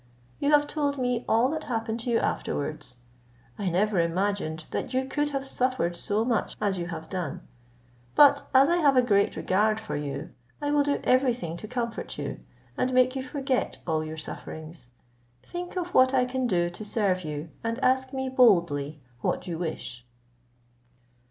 [0.39, 2.95] You have told me all that happened to you afterwards.
[3.59, 7.47] I never imagined that you could have suffered so much as you have done.
[8.15, 11.67] But as I have a great regard for you, I will do every thing to
[11.67, 12.39] comfort you,
[12.75, 14.87] and make you forget all your sufferings;
[15.43, 19.59] think of what I can do to serve you, and ask me boldly what you
[19.59, 20.03] wish."